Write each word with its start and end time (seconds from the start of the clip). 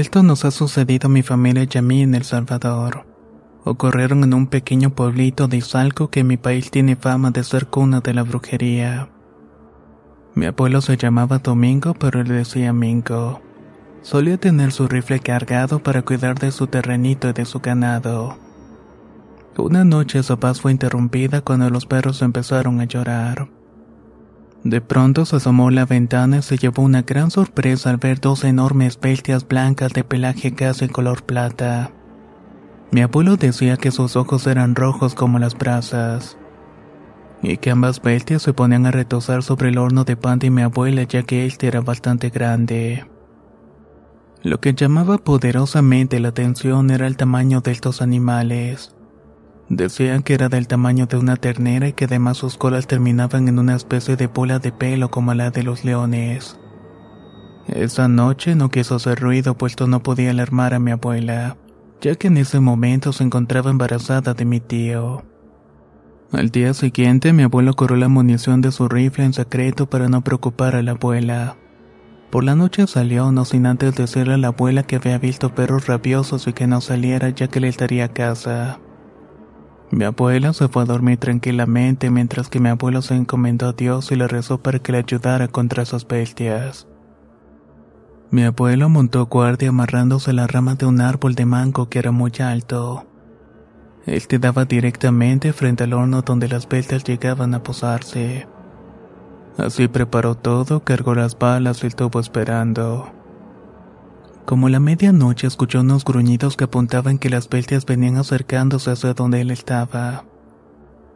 Esto 0.00 0.22
nos 0.22 0.46
ha 0.46 0.50
sucedido 0.50 1.08
a 1.08 1.10
mi 1.10 1.22
familia 1.22 1.68
y 1.70 1.76
a 1.76 1.82
mí 1.82 2.00
en 2.00 2.14
El 2.14 2.24
Salvador. 2.24 3.04
Ocurrieron 3.64 4.24
en 4.24 4.32
un 4.32 4.46
pequeño 4.46 4.94
pueblito 4.94 5.46
de 5.46 5.58
Izalco 5.58 6.08
que 6.08 6.20
en 6.20 6.26
mi 6.26 6.38
país 6.38 6.70
tiene 6.70 6.96
fama 6.96 7.32
de 7.32 7.44
ser 7.44 7.66
cuna 7.66 8.00
de 8.00 8.14
la 8.14 8.22
brujería. 8.22 9.10
Mi 10.34 10.46
abuelo 10.46 10.80
se 10.80 10.96
llamaba 10.96 11.40
Domingo, 11.40 11.92
pero 11.92 12.22
le 12.22 12.32
decía 12.32 12.72
Mingo. 12.72 13.42
Solía 14.00 14.38
tener 14.38 14.72
su 14.72 14.88
rifle 14.88 15.20
cargado 15.20 15.82
para 15.82 16.00
cuidar 16.00 16.38
de 16.38 16.50
su 16.50 16.66
terrenito 16.66 17.28
y 17.28 17.34
de 17.34 17.44
su 17.44 17.60
ganado. 17.60 18.38
Una 19.58 19.84
noche 19.84 20.22
su 20.22 20.38
paz 20.38 20.62
fue 20.62 20.72
interrumpida 20.72 21.42
cuando 21.42 21.68
los 21.68 21.84
perros 21.84 22.22
empezaron 22.22 22.80
a 22.80 22.84
llorar. 22.84 23.50
De 24.64 24.82
pronto 24.82 25.24
se 25.24 25.36
asomó 25.36 25.68
a 25.68 25.72
la 25.72 25.86
ventana 25.86 26.38
y 26.38 26.42
se 26.42 26.58
llevó 26.58 26.82
una 26.82 27.02
gran 27.02 27.30
sorpresa 27.30 27.88
al 27.88 27.96
ver 27.96 28.20
dos 28.20 28.44
enormes 28.44 29.00
bestias 29.00 29.48
blancas 29.48 29.92
de 29.92 30.04
pelaje 30.04 30.54
casi 30.54 30.88
color 30.88 31.22
plata. 31.22 31.92
Mi 32.90 33.00
abuelo 33.00 33.36
decía 33.36 33.76
que 33.76 33.90
sus 33.90 34.16
ojos 34.16 34.46
eran 34.46 34.74
rojos 34.74 35.14
como 35.14 35.38
las 35.38 35.56
brasas, 35.56 36.36
y 37.42 37.56
que 37.56 37.70
ambas 37.70 38.02
bestias 38.02 38.42
se 38.42 38.52
ponían 38.52 38.84
a 38.84 38.90
retosar 38.90 39.42
sobre 39.42 39.70
el 39.70 39.78
horno 39.78 40.04
de 40.04 40.16
pan 40.16 40.38
de 40.38 40.50
mi 40.50 40.60
abuela 40.62 41.04
ya 41.04 41.22
que 41.22 41.46
este 41.46 41.66
era 41.66 41.80
bastante 41.80 42.28
grande. 42.28 43.06
Lo 44.42 44.60
que 44.60 44.74
llamaba 44.74 45.18
poderosamente 45.18 46.20
la 46.20 46.28
atención 46.28 46.90
era 46.90 47.06
el 47.06 47.16
tamaño 47.16 47.60
de 47.60 47.72
estos 47.72 48.02
animales. 48.02 48.94
Decían 49.70 50.24
que 50.24 50.34
era 50.34 50.48
del 50.48 50.66
tamaño 50.66 51.06
de 51.06 51.16
una 51.16 51.36
ternera 51.36 51.86
y 51.86 51.92
que 51.92 52.06
además 52.06 52.38
sus 52.38 52.56
colas 52.56 52.88
terminaban 52.88 53.46
en 53.46 53.60
una 53.60 53.76
especie 53.76 54.16
de 54.16 54.26
bola 54.26 54.58
de 54.58 54.72
pelo 54.72 55.12
como 55.12 55.32
la 55.32 55.52
de 55.52 55.62
los 55.62 55.84
leones. 55.84 56.58
Esa 57.68 58.08
noche 58.08 58.56
no 58.56 58.68
quiso 58.68 58.96
hacer 58.96 59.20
ruido 59.20 59.56
puesto 59.56 59.86
no 59.86 60.02
podía 60.02 60.32
alarmar 60.32 60.74
a 60.74 60.80
mi 60.80 60.90
abuela, 60.90 61.56
ya 62.00 62.16
que 62.16 62.26
en 62.26 62.38
ese 62.38 62.58
momento 62.58 63.12
se 63.12 63.22
encontraba 63.22 63.70
embarazada 63.70 64.34
de 64.34 64.44
mi 64.44 64.58
tío. 64.58 65.22
Al 66.32 66.50
día 66.50 66.74
siguiente 66.74 67.32
mi 67.32 67.44
abuelo 67.44 67.74
corrió 67.74 67.96
la 67.96 68.08
munición 68.08 68.62
de 68.62 68.72
su 68.72 68.88
rifle 68.88 69.24
en 69.24 69.34
secreto 69.34 69.88
para 69.88 70.08
no 70.08 70.22
preocupar 70.22 70.74
a 70.74 70.82
la 70.82 70.92
abuela. 70.92 71.56
Por 72.32 72.42
la 72.42 72.56
noche 72.56 72.88
salió 72.88 73.30
no 73.30 73.44
sin 73.44 73.66
antes 73.66 73.94
decirle 73.94 74.34
a 74.34 74.38
la 74.38 74.48
abuela 74.48 74.82
que 74.82 74.96
había 74.96 75.18
visto 75.18 75.54
perros 75.54 75.86
rabiosos 75.86 76.48
y 76.48 76.52
que 76.54 76.66
no 76.66 76.80
saliera 76.80 77.28
ya 77.28 77.46
que 77.46 77.60
le 77.60 77.68
estaría 77.68 78.06
a 78.06 78.12
casa. 78.12 78.80
Mi 79.90 80.04
abuela 80.04 80.52
se 80.52 80.68
fue 80.68 80.82
a 80.82 80.86
dormir 80.86 81.18
tranquilamente 81.18 82.10
mientras 82.10 82.48
que 82.48 82.60
mi 82.60 82.68
abuelo 82.68 83.02
se 83.02 83.16
encomendó 83.16 83.68
a 83.68 83.72
Dios 83.72 84.12
y 84.12 84.16
le 84.16 84.28
rezó 84.28 84.58
para 84.58 84.78
que 84.78 84.92
le 84.92 84.98
ayudara 84.98 85.48
contra 85.48 85.82
esas 85.82 86.06
bestias. 86.06 86.86
Mi 88.30 88.44
abuelo 88.44 88.88
montó 88.88 89.26
guardia 89.26 89.70
amarrándose 89.70 90.30
a 90.30 90.34
la 90.34 90.46
rama 90.46 90.76
de 90.76 90.86
un 90.86 91.00
árbol 91.00 91.34
de 91.34 91.44
mango 91.46 91.88
que 91.88 91.98
era 91.98 92.12
muy 92.12 92.30
alto. 92.38 93.04
Este 94.06 94.38
daba 94.38 94.64
directamente 94.64 95.52
frente 95.52 95.84
al 95.84 95.92
horno 95.92 96.22
donde 96.22 96.48
las 96.48 96.68
bestias 96.68 97.02
llegaban 97.02 97.52
a 97.54 97.62
posarse. 97.64 98.46
Así 99.58 99.88
preparó 99.88 100.36
todo, 100.36 100.84
cargó 100.84 101.16
las 101.16 101.36
balas 101.36 101.82
y 101.82 101.88
estuvo 101.88 102.20
esperando. 102.20 103.19
Como 104.44 104.68
la 104.68 104.80
medianoche 104.80 105.46
escuchó 105.46 105.80
unos 105.80 106.04
gruñidos 106.04 106.56
que 106.56 106.64
apuntaban 106.64 107.18
que 107.18 107.30
las 107.30 107.48
bestias 107.48 107.86
venían 107.86 108.16
acercándose 108.16 108.90
hacia 108.90 109.14
donde 109.14 109.40
él 109.40 109.50
estaba. 109.50 110.24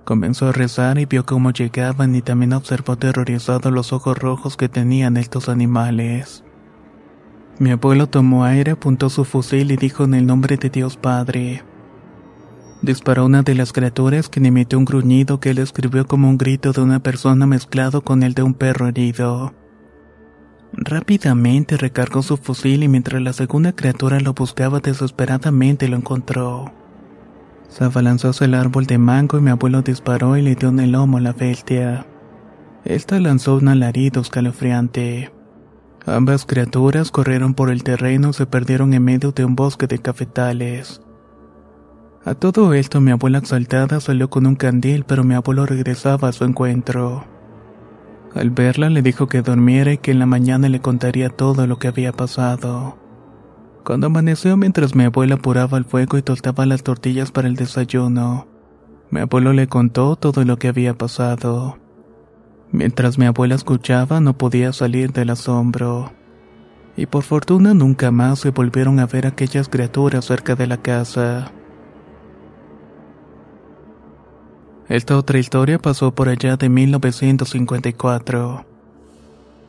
Comenzó 0.04 0.48
a 0.48 0.52
rezar 0.52 0.98
y 0.98 1.06
vio 1.06 1.24
cómo 1.24 1.50
llegaban 1.50 2.14
y 2.14 2.22
también 2.22 2.52
observó 2.52 2.92
aterrorizado 2.92 3.70
los 3.70 3.92
ojos 3.92 4.18
rojos 4.18 4.56
que 4.56 4.68
tenían 4.68 5.16
estos 5.16 5.48
animales. 5.48 6.44
Mi 7.58 7.70
abuelo 7.70 8.08
tomó 8.08 8.44
aire, 8.44 8.72
apuntó 8.72 9.08
su 9.08 9.24
fusil 9.24 9.70
y 9.70 9.76
dijo 9.76 10.04
en 10.04 10.14
el 10.14 10.26
nombre 10.26 10.56
de 10.56 10.70
Dios 10.70 10.96
Padre. 10.96 11.62
Disparó 12.82 13.24
una 13.24 13.42
de 13.42 13.54
las 13.54 13.72
criaturas 13.72 14.28
que 14.28 14.40
emitió 14.40 14.78
un 14.78 14.84
gruñido 14.84 15.40
que 15.40 15.50
él 15.50 15.58
escribió 15.58 16.06
como 16.06 16.28
un 16.28 16.36
grito 16.36 16.72
de 16.72 16.82
una 16.82 16.98
persona 17.00 17.46
mezclado 17.46 18.02
con 18.02 18.22
el 18.22 18.34
de 18.34 18.42
un 18.42 18.52
perro 18.52 18.88
herido. 18.88 19.54
Rápidamente 20.76 21.76
recargó 21.76 22.22
su 22.22 22.36
fusil 22.36 22.82
y 22.82 22.88
mientras 22.88 23.22
la 23.22 23.32
segunda 23.32 23.72
criatura 23.72 24.18
lo 24.18 24.34
buscaba 24.34 24.80
desesperadamente 24.80 25.86
lo 25.88 25.96
encontró. 25.96 26.72
Se 27.68 27.84
abalanzó 27.84 28.30
hacia 28.30 28.46
el 28.46 28.54
árbol 28.54 28.86
de 28.86 28.98
mango 28.98 29.38
y 29.38 29.40
mi 29.40 29.50
abuelo 29.50 29.82
disparó 29.82 30.36
y 30.36 30.42
le 30.42 30.56
dio 30.56 30.70
en 30.70 30.80
el 30.80 30.92
lomo 30.92 31.18
a 31.18 31.20
la 31.20 31.32
bestia. 31.32 32.06
Esta 32.84 33.20
lanzó 33.20 33.56
un 33.56 33.68
alarido 33.68 34.20
escalofriante. 34.20 35.32
Ambas 36.06 36.44
criaturas 36.44 37.10
corrieron 37.10 37.54
por 37.54 37.70
el 37.70 37.82
terreno 37.82 38.30
y 38.30 38.34
se 38.34 38.46
perdieron 38.46 38.94
en 38.94 39.04
medio 39.04 39.32
de 39.32 39.44
un 39.44 39.54
bosque 39.54 39.86
de 39.86 40.00
cafetales. 40.00 41.00
A 42.24 42.34
todo 42.34 42.74
esto 42.74 43.00
mi 43.00 43.10
abuela 43.10 43.38
exaltada 43.38 44.00
salió 44.00 44.28
con 44.28 44.46
un 44.46 44.56
candil 44.56 45.04
pero 45.04 45.24
mi 45.24 45.34
abuelo 45.34 45.66
regresaba 45.66 46.28
a 46.28 46.32
su 46.32 46.44
encuentro. 46.44 47.24
Al 48.34 48.50
verla 48.50 48.90
le 48.90 49.00
dijo 49.00 49.28
que 49.28 49.42
durmiera 49.42 49.92
y 49.92 49.98
que 49.98 50.10
en 50.10 50.18
la 50.18 50.26
mañana 50.26 50.68
le 50.68 50.80
contaría 50.80 51.30
todo 51.30 51.66
lo 51.66 51.78
que 51.78 51.88
había 51.88 52.12
pasado. 52.12 52.98
Cuando 53.84 54.08
amaneció 54.08 54.56
mientras 54.56 54.94
mi 54.94 55.04
abuela 55.04 55.36
apuraba 55.36 55.78
el 55.78 55.84
fuego 55.84 56.18
y 56.18 56.22
tostaba 56.22 56.66
las 56.66 56.82
tortillas 56.82 57.30
para 57.30 57.46
el 57.46 57.54
desayuno, 57.54 58.48
mi 59.10 59.20
abuelo 59.20 59.52
le 59.52 59.68
contó 59.68 60.16
todo 60.16 60.44
lo 60.44 60.58
que 60.58 60.68
había 60.68 60.94
pasado. 60.94 61.78
Mientras 62.72 63.18
mi 63.18 63.26
abuela 63.26 63.54
escuchaba 63.54 64.20
no 64.20 64.36
podía 64.36 64.72
salir 64.72 65.12
del 65.12 65.30
asombro. 65.30 66.12
Y 66.96 67.06
por 67.06 67.22
fortuna 67.22 67.72
nunca 67.72 68.10
más 68.10 68.40
se 68.40 68.50
volvieron 68.50 68.98
a 68.98 69.06
ver 69.06 69.28
aquellas 69.28 69.68
criaturas 69.68 70.24
cerca 70.24 70.56
de 70.56 70.66
la 70.66 70.78
casa. 70.78 71.52
Esta 74.88 75.16
otra 75.16 75.38
historia 75.38 75.78
pasó 75.78 76.14
por 76.14 76.28
allá 76.28 76.56
de 76.56 76.68
1954. 76.68 78.66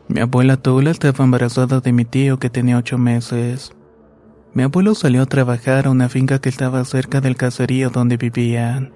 Mi 0.09 0.19
abuela 0.19 0.57
Tula 0.57 0.91
estaba 0.91 1.23
embarazada 1.23 1.79
de 1.79 1.93
mi 1.93 2.03
tío 2.03 2.37
que 2.37 2.49
tenía 2.49 2.77
ocho 2.77 2.97
meses. 2.97 3.73
Mi 4.53 4.63
abuelo 4.63 4.93
salió 4.93 5.21
a 5.21 5.25
trabajar 5.25 5.87
a 5.87 5.89
una 5.89 6.09
finca 6.09 6.39
que 6.39 6.49
estaba 6.49 6.83
cerca 6.83 7.21
del 7.21 7.37
caserío 7.37 7.89
donde 7.89 8.17
vivían. 8.17 8.91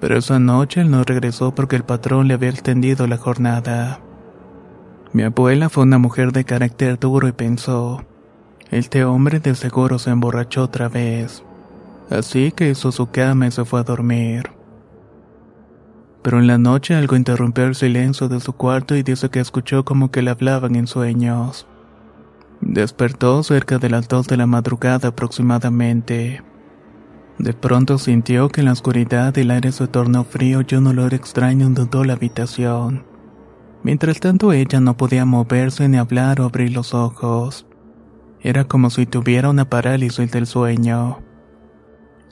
Pero 0.00 0.16
esa 0.16 0.38
noche 0.38 0.80
él 0.80 0.90
no 0.90 1.04
regresó 1.04 1.54
porque 1.54 1.76
el 1.76 1.84
patrón 1.84 2.26
le 2.26 2.34
había 2.34 2.48
extendido 2.48 3.06
la 3.06 3.18
jornada. 3.18 4.00
Mi 5.12 5.24
abuela 5.24 5.68
fue 5.68 5.82
una 5.82 5.98
mujer 5.98 6.32
de 6.32 6.44
carácter 6.44 6.98
duro 6.98 7.28
y 7.28 7.32
pensó, 7.32 8.04
este 8.70 9.04
hombre 9.04 9.40
de 9.40 9.54
seguro 9.54 9.98
se 9.98 10.10
emborrachó 10.10 10.64
otra 10.64 10.88
vez. 10.88 11.42
Así 12.08 12.50
que 12.50 12.70
hizo 12.70 12.92
su 12.92 13.10
cama 13.10 13.46
y 13.46 13.50
se 13.50 13.64
fue 13.66 13.80
a 13.80 13.84
dormir. 13.84 14.59
Pero 16.22 16.38
en 16.38 16.46
la 16.46 16.58
noche 16.58 16.94
algo 16.94 17.16
interrumpió 17.16 17.64
el 17.64 17.74
silencio 17.74 18.28
de 18.28 18.40
su 18.40 18.52
cuarto 18.52 18.94
y 18.94 19.02
dice 19.02 19.30
que 19.30 19.40
escuchó 19.40 19.84
como 19.84 20.10
que 20.10 20.22
le 20.22 20.30
hablaban 20.30 20.76
en 20.76 20.86
sueños. 20.86 21.66
Despertó 22.60 23.42
cerca 23.42 23.78
de 23.78 23.88
las 23.88 24.06
dos 24.06 24.26
de 24.26 24.36
la 24.36 24.46
madrugada 24.46 25.08
aproximadamente. 25.08 26.42
De 27.38 27.54
pronto 27.54 27.96
sintió 27.96 28.50
que 28.50 28.60
en 28.60 28.66
la 28.66 28.72
oscuridad 28.72 29.36
el 29.38 29.50
aire 29.50 29.72
se 29.72 29.86
tornó 29.88 30.24
frío 30.24 30.60
y 30.68 30.74
un 30.74 30.88
olor 30.88 31.14
extraño 31.14 31.66
inundó 31.66 32.04
la 32.04 32.12
habitación. 32.12 33.04
Mientras 33.82 34.20
tanto 34.20 34.52
ella 34.52 34.78
no 34.80 34.98
podía 34.98 35.24
moverse 35.24 35.88
ni 35.88 35.96
hablar 35.96 36.42
o 36.42 36.44
abrir 36.44 36.72
los 36.72 36.92
ojos. 36.92 37.66
Era 38.42 38.64
como 38.64 38.90
si 38.90 39.06
tuviera 39.06 39.48
una 39.48 39.70
parálisis 39.70 40.30
del 40.30 40.46
sueño. 40.46 41.20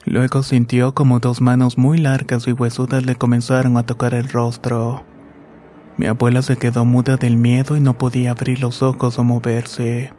Luego 0.04 0.42
sintió 0.42 0.94
como 0.94 1.18
dos 1.18 1.40
manos 1.40 1.76
muy 1.76 1.98
largas 1.98 2.46
y 2.48 2.52
huesudas 2.52 3.04
le 3.04 3.16
comenzaron 3.16 3.76
a 3.76 3.84
tocar 3.84 4.14
el 4.14 4.28
rostro. 4.28 5.04
Mi 5.96 6.06
abuela 6.06 6.42
se 6.42 6.56
quedó 6.56 6.84
muda 6.84 7.16
del 7.16 7.36
miedo 7.36 7.76
y 7.76 7.80
no 7.80 7.98
podía 7.98 8.30
abrir 8.30 8.60
los 8.60 8.82
ojos 8.82 9.18
o 9.18 9.24
moverse. 9.24 10.12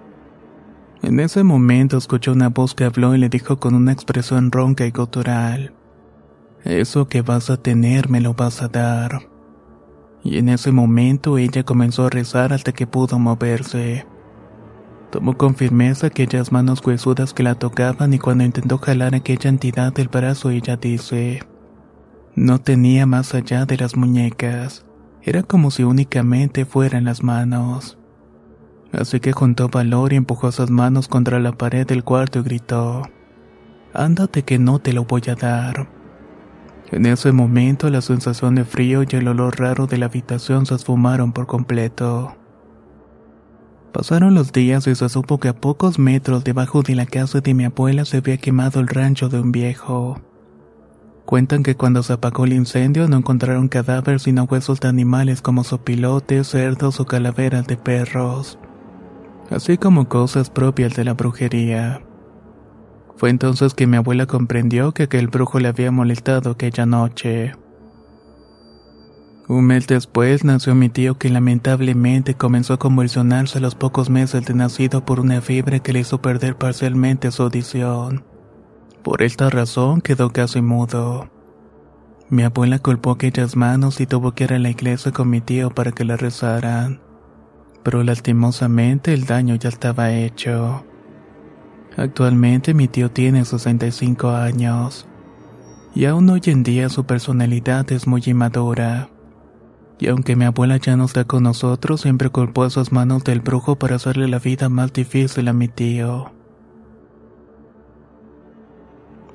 En 1.01 1.19
ese 1.21 1.43
momento 1.43 1.97
escuchó 1.97 2.33
una 2.33 2.49
voz 2.49 2.75
que 2.75 2.83
habló 2.83 3.15
y 3.15 3.17
le 3.17 3.29
dijo 3.29 3.57
con 3.57 3.73
una 3.73 3.93
expresión 3.93 4.51
ronca 4.51 4.85
y 4.85 4.91
gutural. 4.91 5.73
Eso 6.65 7.07
que 7.07 7.21
vas 7.21 7.49
a 7.49 7.57
tener 7.57 8.09
me 8.09 8.19
lo 8.19 8.33
vas 8.33 8.61
a 8.61 8.67
dar. 8.67 9.21
Y 10.23 10.37
en 10.37 10.49
ese 10.49 10.73
momento 10.73 11.37
ella 11.37 11.63
comenzó 11.63 12.05
a 12.05 12.09
rezar 12.09 12.51
hasta 12.51 12.73
que 12.73 12.85
pudo 12.85 13.17
moverse. 13.17 14.05
Tomó 15.11 15.37
con 15.37 15.55
firmeza 15.55 16.07
aquellas 16.07 16.51
manos 16.51 16.85
huesudas 16.85 17.33
que 17.33 17.43
la 17.43 17.55
tocaban 17.55 18.13
y 18.13 18.19
cuando 18.19 18.43
intentó 18.43 18.77
jalar 18.77 19.15
aquella 19.15 19.49
entidad 19.49 19.91
del 19.91 20.07
brazo 20.07 20.51
ella 20.51 20.77
dice, 20.77 21.41
no 22.35 22.59
tenía 22.59 23.05
más 23.05 23.33
allá 23.33 23.65
de 23.65 23.77
las 23.77 23.97
muñecas, 23.97 24.85
era 25.23 25.43
como 25.43 25.71
si 25.71 25.83
únicamente 25.83 26.65
fueran 26.65 27.05
las 27.05 27.23
manos. 27.23 27.97
Así 28.91 29.19
que 29.19 29.33
juntó 29.33 29.67
valor 29.67 30.13
y 30.13 30.15
empujó 30.15 30.51
sus 30.51 30.69
manos 30.69 31.07
contra 31.07 31.39
la 31.39 31.51
pared 31.51 31.85
del 31.85 32.03
cuarto 32.03 32.39
y 32.39 32.43
gritó, 32.43 33.03
Ándate 33.93 34.43
que 34.43 34.59
no 34.59 34.79
te 34.79 34.93
lo 34.93 35.05
voy 35.05 35.23
a 35.27 35.35
dar. 35.35 35.89
En 36.91 37.05
ese 37.05 37.31
momento 37.31 37.89
la 37.89 38.01
sensación 38.01 38.55
de 38.55 38.63
frío 38.63 39.03
y 39.03 39.15
el 39.15 39.27
olor 39.27 39.59
raro 39.59 39.85
de 39.85 39.97
la 39.97 40.05
habitación 40.05 40.65
se 40.65 40.75
esfumaron 40.75 41.33
por 41.33 41.45
completo. 41.45 42.35
Pasaron 43.93 44.35
los 44.35 44.51
días 44.51 44.85
y 44.85 44.93
se 44.93 45.09
supo 45.09 45.39
que 45.39 45.47
a 45.47 45.55
pocos 45.55 45.97
metros 45.97 46.43
debajo 46.43 46.83
de 46.83 46.93
la 46.93 47.07
casa 47.07 47.41
de 47.41 47.55
mi 47.55 47.65
abuela 47.65 48.05
se 48.05 48.17
había 48.17 48.37
quemado 48.37 48.79
el 48.79 48.87
rancho 48.87 49.29
de 49.29 49.39
un 49.39 49.51
viejo. 49.51 50.21
Cuentan 51.25 51.63
que 51.63 51.75
cuando 51.75 52.03
se 52.03 52.13
apagó 52.13 52.45
el 52.45 52.53
incendio 52.53 53.07
no 53.07 53.17
encontraron 53.17 53.67
cadáveres 53.67 54.23
sino 54.23 54.43
huesos 54.43 54.79
de 54.79 54.89
animales 54.89 55.41
como 55.41 55.63
sopilotes, 55.63 56.47
cerdos 56.47 56.99
o 56.99 57.05
calaveras 57.05 57.65
de 57.67 57.77
perros, 57.77 58.59
así 59.49 59.77
como 59.77 60.07
cosas 60.07 60.49
propias 60.51 60.95
de 60.95 61.05
la 61.05 61.13
brujería. 61.13 62.01
Fue 63.15 63.31
entonces 63.31 63.73
que 63.73 63.87
mi 63.87 63.97
abuela 63.97 64.27
comprendió 64.27 64.93
que 64.93 65.03
aquel 65.03 65.27
brujo 65.27 65.59
le 65.59 65.67
había 65.67 65.91
molestado 65.91 66.51
aquella 66.51 66.85
noche. 66.85 67.53
Un 69.49 69.65
mes 69.65 69.87
después 69.87 70.43
nació 70.43 70.75
mi 70.75 70.89
tío 70.89 71.17
que 71.17 71.27
lamentablemente 71.27 72.35
comenzó 72.35 72.73
a 72.73 72.77
convulsionarse 72.77 73.57
a 73.57 73.61
los 73.61 73.73
pocos 73.73 74.07
meses 74.11 74.45
de 74.45 74.53
nacido 74.53 75.03
por 75.05 75.19
una 75.19 75.41
fiebre 75.41 75.79
que 75.79 75.91
le 75.91 76.01
hizo 76.01 76.21
perder 76.21 76.55
parcialmente 76.55 77.31
su 77.31 77.41
audición. 77.41 78.23
Por 79.01 79.23
esta 79.23 79.49
razón 79.49 80.01
quedó 80.01 80.29
casi 80.29 80.61
mudo. 80.61 81.31
Mi 82.29 82.43
abuela 82.43 82.77
culpó 82.77 83.09
aquellas 83.09 83.55
manos 83.55 83.99
y 84.01 84.05
tuvo 84.05 84.33
que 84.33 84.43
ir 84.43 84.53
a 84.53 84.59
la 84.59 84.69
iglesia 84.69 85.11
con 85.11 85.31
mi 85.31 85.41
tío 85.41 85.71
para 85.71 85.93
que 85.93 86.05
la 86.05 86.15
rezaran. 86.15 87.01
Pero 87.81 88.03
lastimosamente 88.03 89.15
el 89.15 89.25
daño 89.25 89.55
ya 89.55 89.69
estaba 89.69 90.11
hecho. 90.11 90.85
Actualmente 91.97 92.75
mi 92.75 92.87
tío 92.87 93.09
tiene 93.09 93.43
65 93.43 94.29
años. 94.29 95.07
Y 95.95 96.05
aún 96.05 96.29
hoy 96.29 96.41
en 96.45 96.61
día 96.61 96.87
su 96.89 97.05
personalidad 97.05 97.91
es 97.91 98.05
muy 98.05 98.21
inmadura 98.27 99.09
y 99.99 100.07
aunque 100.07 100.35
mi 100.35 100.45
abuela 100.45 100.77
ya 100.77 100.95
no 100.95 101.05
está 101.05 101.25
con 101.25 101.43
nosotros, 101.43 102.01
siempre 102.01 102.29
culpó 102.29 102.63
a 102.63 102.69
sus 102.69 102.91
manos 102.91 103.23
del 103.25 103.41
brujo 103.41 103.75
para 103.75 103.97
hacerle 103.97 104.27
la 104.27 104.39
vida 104.39 104.69
más 104.69 104.93
difícil 104.93 105.47
a 105.49 105.53
mi 105.53 105.67
tío. 105.67 106.31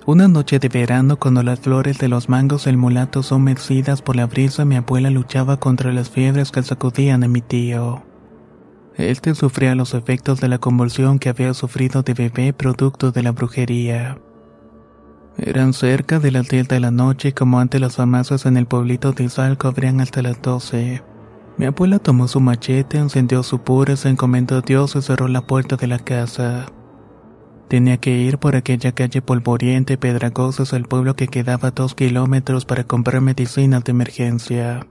Una 0.06 0.28
noche 0.28 0.58
de 0.58 0.68
verano, 0.68 1.18
cuando 1.18 1.42
las 1.42 1.60
flores 1.60 1.98
de 1.98 2.08
los 2.08 2.28
mangos 2.28 2.64
del 2.64 2.76
mulato 2.76 3.22
son 3.22 3.44
mecidas 3.44 4.02
por 4.02 4.16
la 4.16 4.26
brisa, 4.26 4.64
mi 4.64 4.76
abuela 4.76 5.10
luchaba 5.10 5.58
contra 5.58 5.92
las 5.92 6.10
fiebres 6.10 6.50
que 6.50 6.62
sacudían 6.62 7.24
a 7.24 7.28
mi 7.28 7.40
tío. 7.40 8.02
Este 8.96 9.34
sufría 9.34 9.74
los 9.74 9.92
efectos 9.94 10.40
de 10.40 10.48
la 10.48 10.58
convulsión 10.58 11.18
que 11.18 11.30
había 11.30 11.52
sufrido 11.52 12.02
de 12.02 12.14
bebé 12.14 12.52
producto 12.52 13.12
de 13.12 13.22
la 13.22 13.32
brujería. 13.32 14.18
Eran 15.36 15.72
cerca 15.72 16.20
de 16.20 16.30
las 16.30 16.48
10 16.48 16.68
de 16.68 16.80
la 16.80 16.90
noche 16.90 17.28
y 17.28 17.32
como 17.32 17.58
antes 17.58 17.80
las 17.80 17.96
farmacias 17.96 18.46
en 18.46 18.56
el 18.56 18.66
pueblito 18.66 19.12
de 19.12 19.24
Izalco 19.24 19.68
abrían 19.68 20.00
hasta 20.00 20.22
las 20.22 20.40
12. 20.40 21.02
Mi 21.56 21.66
abuela 21.66 21.98
tomó 21.98 22.28
su 22.28 22.40
machete, 22.40 22.98
encendió 22.98 23.42
su 23.42 23.60
pura, 23.60 23.96
se 23.96 24.08
encomendó 24.08 24.58
a 24.58 24.60
Dios 24.60 24.94
y 24.96 25.02
cerró 25.02 25.28
la 25.28 25.42
puerta 25.42 25.76
de 25.76 25.86
la 25.88 25.98
casa. 25.98 26.66
Tenía 27.68 27.96
que 27.96 28.10
ir 28.10 28.38
por 28.38 28.54
aquella 28.54 28.92
calle 28.92 29.22
polvorienta 29.22 29.92
y 29.92 29.96
pedragosa 29.96 30.64
al 30.76 30.84
pueblo 30.84 31.16
que 31.16 31.28
quedaba 31.28 31.68
a 31.68 31.72
dos 31.72 31.94
kilómetros 31.94 32.64
para 32.64 32.84
comprar 32.84 33.20
medicinas 33.20 33.82
de 33.84 33.90
emergencia. 33.90 34.86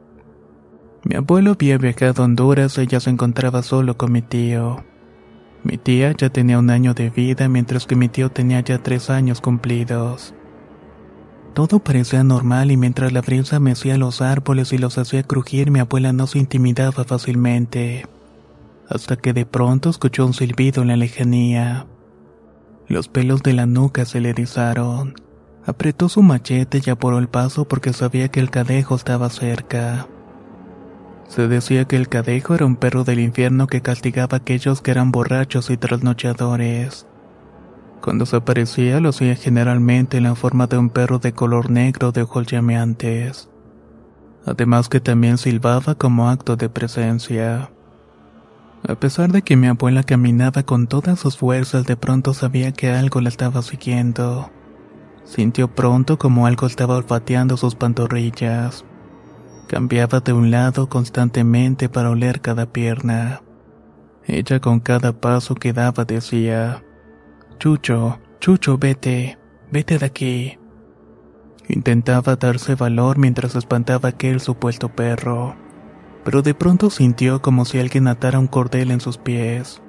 Mi 1.04 1.16
abuelo 1.16 1.52
había 1.52 1.78
viajado 1.78 2.22
a 2.22 2.26
Honduras 2.26 2.78
y 2.78 2.82
ella 2.82 3.00
se 3.00 3.10
encontraba 3.10 3.64
solo 3.64 3.98
con 3.98 4.12
mi 4.12 4.22
tío. 4.22 4.84
Mi 5.64 5.78
tía 5.78 6.12
ya 6.12 6.30
tenía 6.30 6.60
un 6.60 6.70
año 6.70 6.94
de 6.94 7.10
vida 7.10 7.48
mientras 7.48 7.86
que 7.86 7.96
mi 7.96 8.10
tío 8.10 8.30
tenía 8.30 8.60
ya 8.60 8.84
tres 8.84 9.10
años 9.10 9.40
cumplidos. 9.40 10.34
Todo 11.54 11.80
parecía 11.80 12.24
normal 12.24 12.72
y 12.72 12.78
mientras 12.78 13.14
la 13.14 13.22
brisa 13.22 13.60
mecía 13.60 13.98
los 13.98 14.22
árboles 14.22 14.74
y 14.74 14.78
los 14.78 14.98
hacía 14.98 15.24
crujir 15.24 15.72
mi 15.72 15.80
abuela 15.80 16.12
no 16.12 16.28
se 16.28 16.40
intimidaba 16.40 17.04
fácilmente. 17.06 18.06
Hasta 18.90 19.16
que 19.16 19.34
de 19.34 19.46
pronto 19.46 19.90
escuchó 19.90 20.26
un 20.26 20.34
silbido 20.34 20.82
en 20.82 20.90
la 20.90 20.98
lejanía. 20.98 21.88
Los 22.88 23.08
pelos 23.08 23.42
de 23.44 23.54
la 23.54 23.66
nuca 23.66 24.04
se 24.06 24.20
le 24.20 24.32
erizaron. 24.32 25.14
Apretó 25.66 26.10
su 26.10 26.22
machete 26.22 26.82
y 26.86 26.90
apuró 26.90 27.20
el 27.20 27.30
paso 27.30 27.66
porque 27.66 27.94
sabía 27.94 28.28
que 28.28 28.42
el 28.42 28.50
cadejo 28.50 28.96
estaba 28.96 29.30
cerca. 29.30 30.08
Se 31.28 31.48
decía 31.48 31.86
que 31.86 31.96
el 31.96 32.10
cadejo 32.10 32.56
era 32.56 32.66
un 32.66 32.76
perro 32.76 33.04
del 33.04 33.20
infierno 33.20 33.68
que 33.68 33.82
castigaba 33.82 34.38
a 34.38 34.42
aquellos 34.42 34.82
que 34.82 34.92
eran 34.92 35.12
borrachos 35.12 35.70
y 35.70 35.78
trasnochadores. 35.78 37.08
Cuando 38.02 38.26
se 38.26 38.36
aparecía 38.36 39.00
lo 39.00 39.10
hacía 39.10 39.36
generalmente 39.36 40.18
en 40.18 40.24
la 40.24 40.36
forma 40.36 40.68
de 40.68 40.78
un 40.78 40.90
perro 40.90 41.20
de 41.20 41.32
color 41.32 41.70
negro 41.70 42.12
de 42.12 42.24
ojos 42.24 42.48
llameantes. 42.48 43.50
Además 44.46 44.90
que 44.90 45.00
también 45.00 45.38
silbaba 45.38 45.96
como 45.96 46.30
acto 46.30 46.58
de 46.58 46.68
presencia. 46.68 47.72
A 48.86 48.96
pesar 48.96 49.32
de 49.32 49.42
que 49.42 49.56
mi 49.56 49.68
abuela 49.68 50.04
caminaba 50.04 50.64
con 50.64 50.88
todas 50.88 51.18
sus 51.18 51.38
fuerzas, 51.38 51.86
de 51.86 51.96
pronto 51.96 52.34
sabía 52.34 52.74
que 52.74 52.92
algo 52.92 53.22
la 53.22 53.30
estaba 53.30 53.62
siguiendo. 53.62 54.52
Sintió 55.24 55.74
pronto 55.74 56.18
como 56.18 56.46
algo 56.46 56.68
estaba 56.68 56.98
olfateando 56.98 57.56
sus 57.56 57.76
pantorrillas. 57.76 58.84
Cambiaba 59.74 60.20
de 60.20 60.34
un 60.34 60.52
lado 60.52 60.88
constantemente 60.88 61.90
para 61.90 62.12
oler 62.12 62.42
cada 62.42 62.68
pierna. 62.68 63.42
Ella 64.24 64.60
con 64.60 64.80
cada 64.80 65.20
paso 65.20 65.56
que 65.56 65.74
daba 65.74 66.06
decía, 66.06 66.84
Chucho, 67.58 68.20
Chucho, 68.40 68.78
vete, 68.78 69.40
vete 69.72 69.98
de 69.98 70.06
aquí. 70.06 70.60
Intentaba 71.68 72.36
darse 72.36 72.76
valor 72.76 73.18
mientras 73.18 73.56
espantaba 73.56 74.10
aquel 74.10 74.42
supuesto 74.42 74.90
perro, 74.90 75.56
pero 76.24 76.44
de 76.44 76.54
pronto 76.54 76.92
sintió 76.92 77.42
como 77.42 77.66
si 77.66 77.80
alguien 77.80 78.08
atara 78.08 78.38
un 78.38 78.46
cordel 78.46 78.92
en 78.92 79.02
sus 79.02 79.18
pies. 79.18 79.82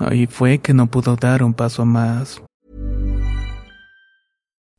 Ahí 0.00 0.26
fue 0.26 0.58
que 0.58 0.74
no 0.74 0.88
pudo 0.88 1.16
dar 1.16 1.42
un 1.42 1.54
paso 1.54 1.86
más. 1.86 2.42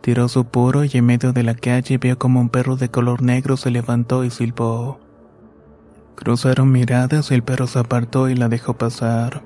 Tiró 0.00 0.28
su 0.28 0.46
puro 0.46 0.84
y 0.84 0.90
en 0.94 1.04
medio 1.04 1.32
de 1.32 1.42
la 1.42 1.54
calle 1.54 1.98
vio 1.98 2.18
como 2.18 2.40
un 2.40 2.48
perro 2.48 2.76
de 2.76 2.90
color 2.90 3.22
negro 3.22 3.56
se 3.56 3.70
levantó 3.70 4.24
y 4.24 4.30
silbó. 4.30 4.98
Cruzaron 6.14 6.72
miradas 6.72 7.30
y 7.30 7.34
el 7.34 7.42
perro 7.42 7.66
se 7.66 7.78
apartó 7.78 8.28
y 8.28 8.34
la 8.34 8.48
dejó 8.48 8.74
pasar. 8.74 9.42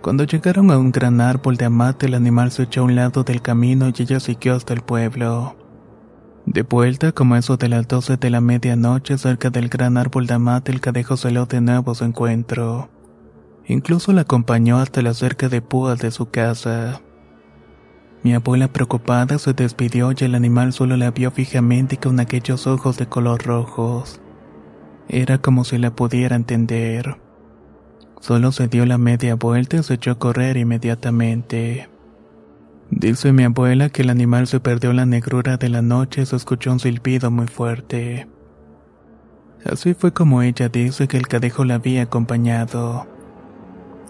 Cuando 0.00 0.24
llegaron 0.24 0.70
a 0.70 0.78
un 0.78 0.92
gran 0.92 1.20
árbol 1.20 1.56
de 1.56 1.66
amate, 1.66 2.06
el 2.06 2.14
animal 2.14 2.52
se 2.52 2.62
echó 2.64 2.80
a 2.80 2.84
un 2.84 2.94
lado 2.94 3.24
del 3.24 3.42
camino 3.42 3.88
y 3.88 4.02
ella 4.02 4.20
siguió 4.20 4.54
hasta 4.54 4.72
el 4.72 4.80
pueblo. 4.80 5.56
De 6.46 6.62
vuelta, 6.62 7.12
como 7.12 7.36
eso 7.36 7.56
de 7.56 7.68
las 7.68 7.86
doce 7.86 8.16
de 8.16 8.30
la 8.30 8.40
medianoche, 8.40 9.18
cerca 9.18 9.50
del 9.50 9.68
gran 9.68 9.98
árbol 9.98 10.26
de 10.26 10.34
amate, 10.34 10.72
el 10.72 10.80
cadejo 10.80 11.16
salió 11.16 11.46
de 11.46 11.60
nuevo 11.60 11.94
su 11.94 12.04
encuentro. 12.04 12.88
Incluso 13.66 14.12
la 14.12 14.22
acompañó 14.22 14.78
hasta 14.78 15.02
la 15.02 15.14
cerca 15.14 15.48
de 15.48 15.62
púas 15.62 15.98
de 15.98 16.10
su 16.10 16.30
casa. 16.30 17.02
Mi 18.22 18.34
abuela 18.34 18.68
preocupada 18.68 19.38
se 19.38 19.54
despidió 19.54 20.12
y 20.12 20.24
el 20.24 20.34
animal 20.34 20.72
solo 20.72 20.96
la 20.96 21.10
vio 21.10 21.30
fijamente 21.30 21.96
con 21.96 22.20
aquellos 22.20 22.66
ojos 22.66 22.98
de 22.98 23.06
color 23.06 23.42
rojos. 23.44 24.20
Era 25.08 25.38
como 25.38 25.64
si 25.64 25.78
la 25.78 25.90
pudiera 25.90 26.36
entender. 26.36 27.16
Solo 28.20 28.52
se 28.52 28.68
dio 28.68 28.84
la 28.84 28.98
media 28.98 29.34
vuelta 29.36 29.78
y 29.78 29.82
se 29.82 29.94
echó 29.94 30.10
a 30.10 30.18
correr 30.18 30.58
inmediatamente. 30.58 31.88
Dice 32.90 33.32
mi 33.32 33.44
abuela 33.44 33.88
que 33.88 34.02
el 34.02 34.10
animal 34.10 34.46
se 34.46 34.60
perdió 34.60 34.92
la 34.92 35.06
negrura 35.06 35.56
de 35.56 35.70
la 35.70 35.80
noche 35.80 36.22
y 36.22 36.26
se 36.26 36.36
escuchó 36.36 36.72
un 36.72 36.80
silbido 36.80 37.30
muy 37.30 37.46
fuerte. 37.46 38.28
Así 39.64 39.94
fue 39.94 40.12
como 40.12 40.42
ella 40.42 40.68
dice 40.68 41.08
que 41.08 41.16
el 41.16 41.26
cadejo 41.26 41.64
la 41.64 41.76
había 41.76 42.02
acompañado. 42.02 43.06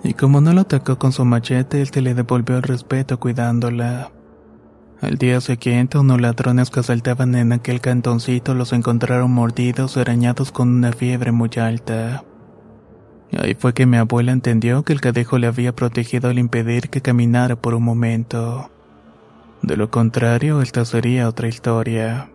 Y 0.02 0.14
como 0.14 0.40
no 0.40 0.52
lo 0.52 0.62
atacó 0.62 0.98
con 0.98 1.12
su 1.12 1.24
machete, 1.24 1.80
él 1.80 1.88
se 1.88 2.00
le 2.00 2.14
devolvió 2.14 2.56
el 2.56 2.62
respeto 2.62 3.20
cuidándola. 3.20 4.10
Al 5.00 5.16
día 5.16 5.40
siguiente, 5.40 5.98
unos 5.98 6.20
ladrones 6.20 6.70
que 6.70 6.80
asaltaban 6.80 7.34
en 7.34 7.52
aquel 7.52 7.80
cantoncito 7.80 8.54
los 8.54 8.72
encontraron 8.72 9.30
mordidos 9.30 9.96
arañados 9.96 10.52
con 10.52 10.68
una 10.68 10.92
fiebre 10.92 11.32
muy 11.32 11.50
alta. 11.56 12.24
Ahí 13.38 13.54
fue 13.54 13.74
que 13.74 13.86
mi 13.86 13.96
abuela 13.96 14.32
entendió 14.32 14.82
que 14.82 14.92
el 14.92 15.00
cadejo 15.00 15.38
le 15.38 15.46
había 15.46 15.74
protegido 15.74 16.28
al 16.28 16.38
impedir 16.38 16.90
que 16.90 17.00
caminara 17.00 17.56
por 17.56 17.74
un 17.74 17.84
momento. 17.84 18.70
De 19.62 19.76
lo 19.76 19.90
contrario, 19.90 20.62
esta 20.62 20.84
sería 20.84 21.28
otra 21.28 21.48
historia. 21.48 22.30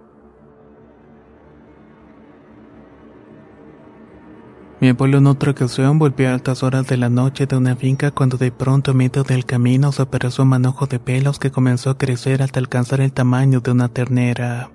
Mi 4.82 4.89
abuelo 4.89 5.20
en 5.20 5.27
otra 5.27 5.51
ocasión 5.51 6.00
volvió 6.00 6.29
a 6.29 6.34
altas 6.34 6.62
horas 6.62 6.86
de 6.88 6.98
la 6.98 7.10
noche 7.10 7.46
de 7.46 7.55
una 7.55 7.77
finca 7.77 8.12
cuando 8.12 8.38
de 8.38 8.51
pronto 8.51 8.91
en 8.91 8.98
medio 8.98 9.24
del 9.24 9.46
camino 9.46 9.91
se 9.94 10.01
apareció 10.01 10.44
un 10.44 10.50
manojo 10.50 10.86
de 10.86 11.00
pelos 11.00 11.39
que 11.39 11.50
comenzó 11.50 11.91
a 11.91 11.98
crecer 11.98 12.44
hasta 12.44 12.60
alcanzar 12.60 13.00
el 13.00 13.13
tamaño 13.13 13.62
de 13.62 13.72
una 13.72 13.88
ternera. 13.88 14.72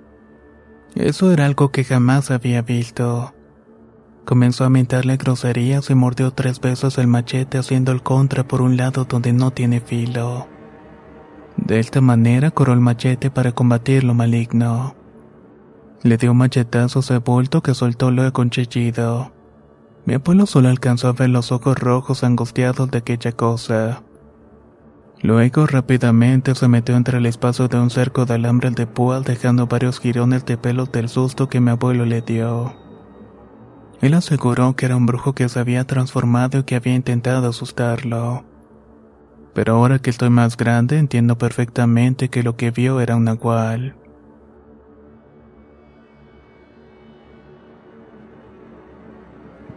Eso 0.95 1.31
era 1.31 1.45
algo 1.45 1.71
que 1.71 1.83
jamás 1.83 2.31
había 2.31 2.63
visto. 2.63 3.33
Comenzó 4.25 4.65
a 4.65 4.69
mentarle 4.69 5.17
groserías 5.17 5.89
y 5.89 5.95
mordió 5.95 6.31
tres 6.31 6.59
veces 6.59 6.97
el 6.97 7.07
machete 7.07 7.59
haciendo 7.59 7.91
el 7.91 8.01
contra 8.01 8.47
por 8.47 8.61
un 8.61 8.77
lado 8.77 9.05
donde 9.05 9.33
no 9.33 9.51
tiene 9.51 9.81
filo. 9.81 10.47
De 11.57 11.79
esta 11.79 12.01
manera 12.01 12.49
corrió 12.49 12.73
el 12.73 12.81
machete 12.81 13.29
para 13.29 13.51
combatir 13.51 14.03
lo 14.03 14.15
maligno. 14.15 14.95
Le 16.01 16.17
dio 16.17 16.33
machetazos 16.33 17.07
de 17.09 17.19
bulto 17.19 17.61
que 17.61 17.75
soltó 17.75 18.09
luego 18.09 18.41
un 18.41 18.49
chillido. 18.49 19.31
Mi 20.05 20.15
abuelo 20.15 20.45
solo 20.45 20.69
alcanzó 20.69 21.07
a 21.07 21.13
ver 21.13 21.29
los 21.29 21.51
ojos 21.51 21.77
rojos 21.77 22.23
angustiados 22.23 22.89
de 22.89 22.97
aquella 22.97 23.31
cosa. 23.31 24.01
Luego 25.21 25.67
rápidamente 25.67 26.55
se 26.55 26.67
metió 26.67 26.95
entre 26.95 27.19
el 27.19 27.27
espacio 27.27 27.67
de 27.67 27.79
un 27.79 27.91
cerco 27.91 28.25
de 28.25 28.33
alambre 28.33 28.71
de 28.71 28.87
púa 28.87 29.21
dejando 29.21 29.67
varios 29.67 29.99
girones 29.99 30.45
de 30.45 30.57
pelos 30.57 30.91
del 30.91 31.09
susto 31.09 31.47
que 31.47 31.59
mi 31.59 31.69
abuelo 31.69 32.05
le 32.05 32.21
dio. 32.21 32.73
Él 34.01 34.15
aseguró 34.15 34.75
que 34.75 34.87
era 34.87 34.95
un 34.95 35.05
brujo 35.05 35.33
que 35.33 35.47
se 35.47 35.59
había 35.59 35.85
transformado 35.85 36.59
y 36.59 36.63
que 36.63 36.75
había 36.75 36.95
intentado 36.95 37.47
asustarlo. 37.47 38.43
Pero 39.53 39.75
ahora 39.75 39.99
que 39.99 40.09
estoy 40.09 40.31
más 40.31 40.57
grande 40.57 40.97
entiendo 40.97 41.37
perfectamente 41.37 42.29
que 42.29 42.41
lo 42.41 42.55
que 42.55 42.71
vio 42.71 42.99
era 42.99 43.15
un 43.15 43.25
nahual. 43.25 43.95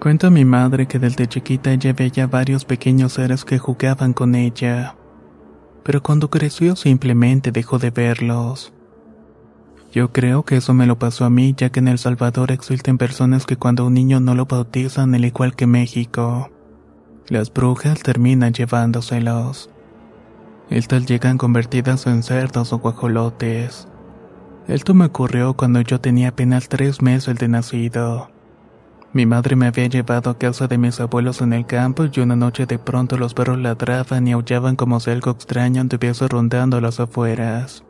Cuenta 0.04 0.28
mi 0.28 0.44
madre 0.44 0.86
que 0.86 0.98
desde 0.98 1.26
chiquita 1.26 1.72
ella 1.72 1.94
veía 1.94 2.26
varios 2.26 2.66
pequeños 2.66 3.14
seres 3.14 3.46
que 3.46 3.58
jugaban 3.58 4.12
con 4.12 4.34
ella, 4.34 4.96
pero 5.82 6.02
cuando 6.02 6.28
creció 6.28 6.76
simplemente 6.76 7.52
dejó 7.52 7.78
de 7.78 7.88
verlos. 7.88 8.74
Yo 9.92 10.12
creo 10.12 10.44
que 10.44 10.58
eso 10.58 10.74
me 10.74 10.84
lo 10.84 10.98
pasó 10.98 11.24
a 11.24 11.30
mí, 11.30 11.54
ya 11.56 11.70
que 11.70 11.80
en 11.80 11.88
El 11.88 11.96
Salvador 11.96 12.52
existen 12.52 12.98
personas 12.98 13.46
que 13.46 13.56
cuando 13.56 13.86
un 13.86 13.94
niño 13.94 14.20
no 14.20 14.34
lo 14.34 14.44
bautizan, 14.44 15.14
al 15.14 15.24
igual 15.24 15.56
que 15.56 15.66
México, 15.66 16.50
las 17.30 17.50
brujas 17.50 18.02
terminan 18.02 18.52
llevándoselos. 18.52 19.70
Estas 20.68 21.06
llegan 21.06 21.38
convertidas 21.38 22.06
en 22.06 22.22
cerdos 22.22 22.74
o 22.74 22.78
guajolotes. 22.78 23.88
Esto 24.68 24.92
me 24.92 25.06
ocurrió 25.06 25.54
cuando 25.54 25.80
yo 25.80 25.98
tenía 25.98 26.28
apenas 26.28 26.68
tres 26.68 27.00
meses 27.00 27.36
de 27.38 27.48
nacido. 27.48 28.33
Mi 29.14 29.26
madre 29.26 29.54
me 29.54 29.68
había 29.68 29.86
llevado 29.86 30.28
a 30.28 30.38
casa 30.38 30.66
de 30.66 30.76
mis 30.76 30.98
abuelos 30.98 31.40
en 31.40 31.52
el 31.52 31.66
campo 31.66 32.06
y 32.12 32.18
una 32.18 32.34
noche 32.34 32.66
de 32.66 32.80
pronto 32.80 33.16
los 33.16 33.32
perros 33.32 33.60
ladraban 33.60 34.26
y 34.26 34.32
aullaban 34.32 34.74
como 34.74 34.98
si 34.98 35.12
algo 35.12 35.30
extraño 35.30 35.80
anduviese 35.80 36.26
rondando 36.26 36.80
las 36.80 36.98
afueras. 36.98 37.84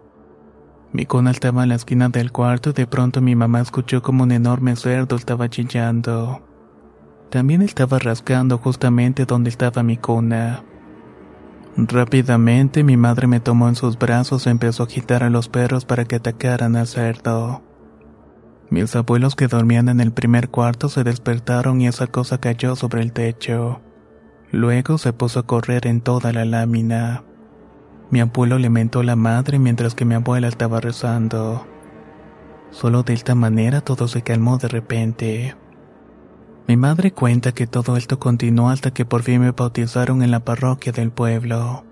Mi 0.93 1.07
cuna 1.07 1.31
estaba 1.31 1.63
en 1.63 1.71
la 1.71 1.77
esquina 1.77 2.11
del 2.11 2.31
cuarto 2.31 2.71
y 2.71 2.73
de 2.75 2.87
pronto 2.87 3.23
mi 3.23 3.35
mamá 3.35 3.63
escuchó 3.63 4.03
como 4.03 4.25
un 4.25 4.33
enorme 4.33 4.77
cerdo 4.77 5.17
estaba 5.17 5.49
chillando. 5.49 6.43
También 7.31 7.63
estaba 7.63 7.99
rascando 7.99 8.59
justamente 8.59 9.25
donde 9.25 9.49
estaba 9.49 9.83
mi 9.83 9.97
cuna. 9.97 10.63
Rápidamente 11.79 12.85
mi 12.85 12.99
madre 12.99 13.29
me 13.29 13.41
tomó 13.41 13.71
en 13.71 13.77
sus 13.77 13.99
brazos 13.99 14.47
y 14.47 14.51
empezó 14.51 14.83
a 14.83 14.87
agitar 14.87 15.23
a 15.23 15.31
los 15.31 15.49
perros 15.49 15.87
para 15.87 16.05
que 16.05 16.17
atacaran 16.17 16.77
al 16.77 16.87
cerdo. 16.87 17.63
Mis 18.75 18.97
abuelos 18.97 19.37
que 19.37 19.47
dormían 19.47 19.89
en 19.89 20.01
el 20.01 20.11
primer 20.11 20.49
cuarto 20.49 20.89
se 20.89 21.05
despertaron 21.05 21.81
y 21.81 21.87
esa 21.87 22.09
cosa 22.09 22.39
cayó 22.39 22.75
sobre 22.75 23.03
el 23.03 23.13
techo. 23.13 23.81
Luego 24.51 24.99
se 24.99 25.13
puso 25.13 25.39
a 25.39 25.47
correr 25.47 25.87
en 25.87 26.01
toda 26.01 26.33
la 26.33 26.45
lámina. 26.45 27.23
Mi 28.11 28.19
abuelo 28.19 28.59
le 28.59 28.71
mentó 28.71 29.05
la 29.05 29.15
madre 29.15 29.61
mientras 29.61 29.95
que 29.95 30.05
mi 30.05 30.17
abuela 30.17 30.49
estaba 30.49 30.81
rezando. 30.81 31.65
Solo 32.73 33.05
de 33.05 33.13
esta 33.13 33.37
manera 33.37 33.81
todo 33.81 34.09
se 34.09 34.23
calmó 34.23 34.59
de 34.59 34.67
repente. 34.67 35.55
Mi 36.67 36.77
madre 36.77 37.13
cuenta 37.13 37.53
que 37.53 37.69
todo 37.69 37.97
esto 37.97 38.19
continuó 38.19 38.71
hasta 38.71 38.91
que 38.91 39.05
por 39.05 39.23
fin 39.23 39.41
me 39.41 39.53
bautizaron 39.53 40.21
en 40.21 40.33
la 40.33 40.41
parroquia 40.41 40.91
del 40.91 41.13
pueblo. 41.13 41.85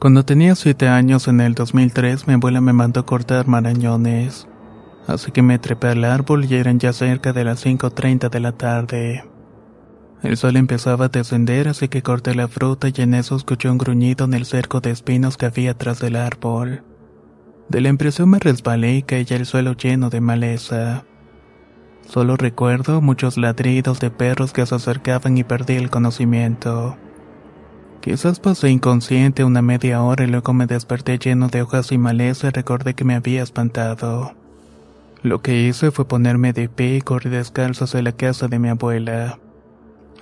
Cuando 0.00 0.24
tenía 0.24 0.54
siete 0.54 0.88
años 0.88 1.28
en 1.28 1.42
el 1.42 1.54
2003 1.54 2.26
mi 2.26 2.32
abuela 2.32 2.62
me 2.62 2.72
mandó 2.72 3.04
cortar 3.04 3.46
marañones. 3.48 4.48
Así 5.06 5.30
que 5.30 5.42
me 5.42 5.58
trepé 5.58 5.88
al 5.88 6.04
árbol 6.04 6.46
y 6.46 6.54
eran 6.54 6.78
ya 6.78 6.94
cerca 6.94 7.34
de 7.34 7.44
las 7.44 7.66
5.30 7.66 8.30
de 8.30 8.40
la 8.40 8.52
tarde. 8.52 9.24
El 10.22 10.38
sol 10.38 10.56
empezaba 10.56 11.04
a 11.04 11.08
descender 11.08 11.68
así 11.68 11.88
que 11.88 12.00
corté 12.00 12.34
la 12.34 12.48
fruta 12.48 12.88
y 12.88 12.94
en 13.02 13.12
eso 13.12 13.36
escuché 13.36 13.68
un 13.68 13.76
gruñido 13.76 14.24
en 14.24 14.32
el 14.32 14.46
cerco 14.46 14.80
de 14.80 14.90
espinos 14.90 15.36
que 15.36 15.44
había 15.44 15.72
atrás 15.72 16.00
del 16.00 16.16
árbol. 16.16 16.82
De 17.68 17.82
la 17.82 17.90
impresión 17.90 18.30
me 18.30 18.38
resbalé 18.38 18.96
y 18.96 19.02
caí 19.02 19.26
al 19.32 19.44
suelo 19.44 19.74
lleno 19.74 20.08
de 20.08 20.22
maleza. 20.22 21.04
Solo 22.08 22.38
recuerdo 22.38 23.02
muchos 23.02 23.36
ladridos 23.36 24.00
de 24.00 24.10
perros 24.10 24.54
que 24.54 24.64
se 24.64 24.74
acercaban 24.74 25.36
y 25.36 25.44
perdí 25.44 25.74
el 25.74 25.90
conocimiento. 25.90 26.96
Quizás 28.00 28.40
pasé 28.40 28.70
inconsciente 28.70 29.44
una 29.44 29.60
media 29.60 30.02
hora 30.02 30.24
y 30.24 30.26
luego 30.26 30.54
me 30.54 30.66
desperté 30.66 31.18
lleno 31.18 31.48
de 31.48 31.60
hojas 31.60 31.92
y 31.92 31.98
maleza 31.98 32.46
y 32.46 32.50
recordé 32.50 32.94
que 32.94 33.04
me 33.04 33.14
había 33.14 33.42
espantado. 33.42 34.32
Lo 35.22 35.42
que 35.42 35.60
hice 35.60 35.90
fue 35.90 36.06
ponerme 36.06 36.54
de 36.54 36.70
pie 36.70 36.96
y 36.96 37.00
corrí 37.02 37.28
descalzo 37.28 37.84
hacia 37.84 38.00
la 38.00 38.12
casa 38.12 38.48
de 38.48 38.58
mi 38.58 38.70
abuela. 38.70 39.38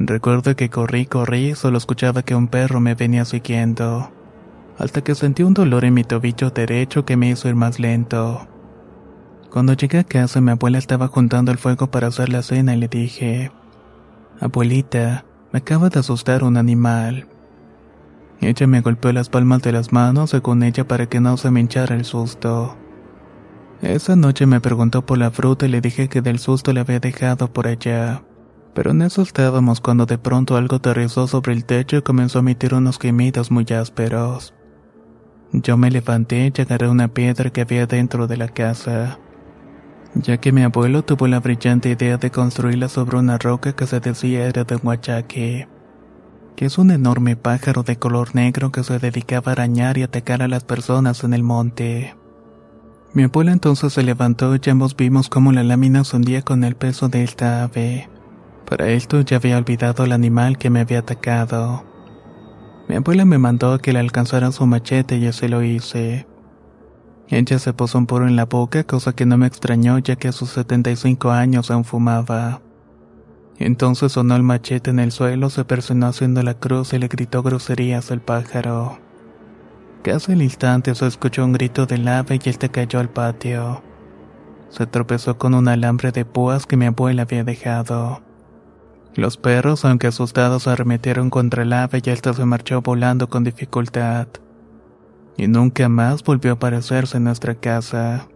Recuerdo 0.00 0.56
que 0.56 0.70
corrí, 0.70 1.06
corrí 1.06 1.54
solo 1.54 1.78
escuchaba 1.78 2.23
que 2.23 2.35
un 2.35 2.49
perro 2.49 2.80
me 2.80 2.97
venía 2.97 3.25
siguiendo, 3.25 4.11
hasta 4.76 5.02
que 5.02 5.14
sentí 5.14 5.44
un 5.44 5.54
dolor 5.54 5.85
en 5.85 5.94
mi 5.94 6.02
tobillo 6.02 6.50
derecho 6.50 7.04
que 7.04 7.16
me 7.16 7.30
hizo 7.30 7.49
ir 7.49 7.54
más 7.54 7.78
lento. 7.78 8.49
Cuando 9.52 9.75
llegué 9.75 10.00
a 10.00 10.04
casa 10.04 10.40
mi 10.40 10.50
abuela 10.50 10.78
estaba 10.78 11.06
juntando 11.06 11.52
el 11.52 11.58
fuego 11.58 11.92
para 11.92 12.08
hacer 12.08 12.28
la 12.28 12.42
cena 12.42 12.75
y 12.75 12.78
le 12.78 12.88
dije, 12.88 13.52
Abuelita, 14.40 15.25
me 15.52 15.61
acaba 15.61 15.90
de 15.90 16.00
asustar 16.00 16.42
un 16.42 16.56
animal. 16.56 17.28
Ella 18.40 18.66
me 18.68 18.80
golpeó 18.80 19.12
las 19.12 19.28
palmas 19.28 19.62
de 19.62 19.73
las 19.73 19.92
manos 19.92 20.30
según 20.30 20.62
ella 20.62 20.87
para 20.87 21.07
que 21.07 21.21
no 21.21 21.37
se 21.37 21.50
me 21.50 21.61
hinchara 21.61 21.97
el 21.97 22.04
susto. 22.04 22.76
Esa 23.83 24.16
noche 24.16 24.47
me 24.47 24.61
preguntó 24.61 25.04
por 25.04 25.18
la 25.18 25.30
fruta 25.30 25.66
y 25.66 25.68
le 25.68 25.80
dije 25.80 26.09
que 26.09 26.21
del 26.21 26.38
susto 26.38 26.73
le 26.73 26.80
había 26.80 27.00
dejado 27.00 27.52
por 27.52 27.66
allá. 27.66 28.23
Pero 28.75 28.92
en 28.92 29.02
eso 29.02 29.23
estábamos 29.23 29.80
cuando 29.80 30.07
de 30.07 30.18
pronto 30.18 30.57
algo 30.57 30.76
aterrizó 30.76 31.26
sobre 31.26 31.52
el 31.52 31.64
techo 31.64 31.97
y 31.97 32.02
comenzó 32.02 32.38
a 32.38 32.42
emitir 32.42 32.75
unos 32.75 32.99
gemidos 32.99 33.50
muy 33.50 33.66
ásperos. 33.73 34.54
Yo 35.52 35.76
me 35.76 35.90
levanté 35.90 36.52
y 36.54 36.61
agarré 36.61 36.88
una 36.88 37.09
piedra 37.09 37.50
que 37.50 37.62
había 37.62 37.87
dentro 37.87 38.26
de 38.26 38.37
la 38.37 38.49
casa, 38.49 39.18
ya 40.14 40.37
que 40.37 40.52
mi 40.52 40.62
abuelo 40.62 41.02
tuvo 41.02 41.26
la 41.26 41.40
brillante 41.40 41.88
idea 41.90 42.18
de 42.18 42.30
construirla 42.30 42.88
sobre 42.88 43.16
una 43.16 43.38
roca 43.38 43.73
que 43.73 43.87
se 43.87 43.99
decía 43.99 44.47
era 44.47 44.64
de 44.64 44.76
huachaque 44.76 45.68
que 46.58 46.66
es 46.66 46.76
un 46.76 46.90
enorme 46.90 47.36
pájaro 47.36 47.84
de 47.84 48.00
color 48.00 48.34
negro 48.34 48.72
que 48.72 48.82
se 48.82 48.98
dedicaba 48.98 49.52
a 49.52 49.54
arañar 49.54 49.96
y 49.96 50.02
atacar 50.02 50.42
a 50.42 50.48
las 50.48 50.64
personas 50.64 51.22
en 51.22 51.32
el 51.32 51.44
monte. 51.44 52.16
Mi 53.14 53.22
abuela 53.22 53.52
entonces 53.52 53.92
se 53.92 54.02
levantó 54.02 54.56
y 54.56 54.68
ambos 54.68 54.96
vimos 54.96 55.28
cómo 55.28 55.52
la 55.52 55.62
lámina 55.62 56.02
se 56.02 56.16
hundía 56.16 56.42
con 56.42 56.64
el 56.64 56.74
peso 56.74 57.08
de 57.08 57.22
esta 57.22 57.62
ave. 57.62 58.08
Para 58.68 58.88
esto 58.88 59.20
ya 59.20 59.36
había 59.36 59.56
olvidado 59.56 60.02
al 60.02 60.10
animal 60.10 60.58
que 60.58 60.68
me 60.68 60.80
había 60.80 60.98
atacado. 60.98 61.84
Mi 62.88 62.96
abuela 62.96 63.24
me 63.24 63.38
mandó 63.38 63.74
a 63.74 63.78
que 63.78 63.92
le 63.92 64.00
alcanzara 64.00 64.50
su 64.50 64.66
machete 64.66 65.16
y 65.18 65.28
así 65.28 65.46
lo 65.46 65.62
hice. 65.62 66.26
Ella 67.28 67.60
se 67.60 67.72
puso 67.72 67.98
un 67.98 68.06
puro 68.06 68.26
en 68.26 68.34
la 68.34 68.46
boca, 68.46 68.82
cosa 68.82 69.12
que 69.12 69.26
no 69.26 69.38
me 69.38 69.46
extrañó 69.46 70.00
ya 70.00 70.16
que 70.16 70.26
a 70.26 70.32
sus 70.32 70.50
75 70.50 71.30
años 71.30 71.70
aún 71.70 71.84
fumaba. 71.84 72.62
Entonces 73.58 74.12
sonó 74.12 74.36
el 74.36 74.42
machete 74.44 74.90
en 74.90 75.00
el 75.00 75.10
suelo, 75.10 75.50
se 75.50 75.64
personó 75.64 76.06
haciendo 76.06 76.42
la 76.42 76.54
cruz 76.54 76.92
y 76.92 76.98
le 76.98 77.08
gritó 77.08 77.42
groserías 77.42 78.10
al 78.12 78.20
pájaro. 78.20 78.98
Casi 80.02 80.32
al 80.32 80.42
instante 80.42 80.94
se 80.94 81.06
escuchó 81.06 81.44
un 81.44 81.52
grito 81.52 81.84
del 81.84 82.06
ave 82.06 82.38
y 82.42 82.48
este 82.48 82.68
cayó 82.68 83.00
al 83.00 83.10
patio. 83.10 83.82
Se 84.70 84.86
tropezó 84.86 85.38
con 85.38 85.54
un 85.54 85.66
alambre 85.66 86.12
de 86.12 86.24
púas 86.24 86.66
que 86.66 86.76
mi 86.76 86.86
abuela 86.86 87.22
había 87.22 87.42
dejado. 87.42 88.22
Los 89.14 89.36
perros, 89.36 89.84
aunque 89.84 90.06
asustados, 90.06 90.68
arremetieron 90.68 91.28
contra 91.28 91.64
el 91.64 91.72
ave 91.72 92.00
y 92.04 92.10
ésta 92.10 92.34
se 92.34 92.44
marchó 92.44 92.80
volando 92.82 93.28
con 93.28 93.42
dificultad. 93.42 94.28
Y 95.36 95.48
nunca 95.48 95.88
más 95.88 96.22
volvió 96.22 96.52
a 96.52 96.54
aparecerse 96.54 97.16
en 97.16 97.24
nuestra 97.24 97.56
casa. 97.56 98.28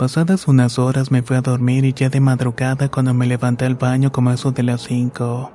Pasadas 0.00 0.48
unas 0.48 0.78
horas 0.78 1.10
me 1.10 1.22
fui 1.22 1.36
a 1.36 1.42
dormir 1.42 1.84
y 1.84 1.92
ya 1.92 2.08
de 2.08 2.20
madrugada 2.20 2.90
cuando 2.90 3.12
me 3.12 3.26
levanté 3.26 3.66
al 3.66 3.74
baño 3.74 4.10
como 4.10 4.30
eso 4.30 4.50
de 4.50 4.62
las 4.62 4.80
cinco. 4.80 5.52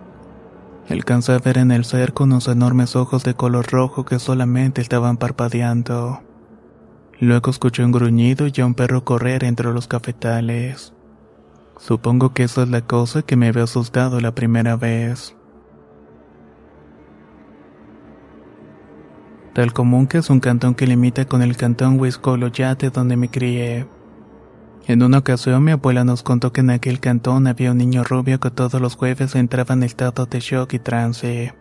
Alcancé 0.88 1.32
a 1.32 1.40
ver 1.40 1.58
en 1.58 1.72
el 1.72 1.84
cerco 1.84 2.25
unos 2.25 2.48
enormes 2.48 2.96
ojos 2.96 3.24
de 3.24 3.34
color 3.34 3.66
rojo 3.72 4.06
que 4.06 4.20
solamente 4.20 4.82
estaban 4.82 5.18
parpadeando. 5.18 6.22
Luego 7.20 7.50
escuché 7.50 7.84
un 7.84 7.92
gruñido 7.92 8.46
y 8.46 8.62
a 8.62 8.68
un 8.68 8.75
perro 8.75 9.04
correr 9.04 9.43
entre 9.43 9.74
los 9.74 9.88
cafetales. 9.88 10.93
Supongo 11.80 12.34
que 12.36 12.43
esa 12.43 12.62
es 12.62 12.69
la 12.69 12.82
cosa 12.82 13.24
que 13.24 13.38
me 13.38 13.48
había 13.48 13.63
asustado 13.63 14.22
la 14.22 14.36
primera 14.36 14.76
vez. 14.76 15.36
Tal 19.56 19.74
común 19.74 20.06
que 20.06 20.19
es 20.19 20.30
un 20.30 20.39
cantón 20.39 20.76
que 20.76 20.86
limita 20.86 21.26
con 21.26 21.41
el 21.41 21.58
cantón 21.58 22.00
Huiscoloyate 22.00 22.91
donde 22.91 23.17
me 23.17 23.32
crié. 23.32 23.88
En 24.88 25.02
una 25.02 25.17
ocasión 25.17 25.63
mi 25.63 25.71
abuela 25.71 26.04
nos 26.04 26.21
contó 26.21 26.54
que 26.54 26.62
en 26.62 26.69
aquel 26.69 27.00
cantón 27.00 27.48
había 27.48 27.71
un 27.71 27.78
niño 27.80 28.04
rubio 28.04 28.39
que 28.39 28.52
todos 28.52 28.80
los 28.80 28.95
jueves 28.95 29.34
entraba 29.34 29.74
en 29.74 29.82
estado 29.82 30.28
de 30.28 30.39
shock 30.39 30.74
y 30.74 30.80
trance. 30.80 31.56